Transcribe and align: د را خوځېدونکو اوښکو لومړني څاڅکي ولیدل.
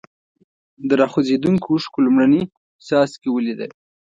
د 0.87 0.89
را 0.99 1.07
خوځېدونکو 1.11 1.67
اوښکو 1.73 2.03
لومړني 2.05 2.41
څاڅکي 2.85 3.29
ولیدل. 3.31 3.71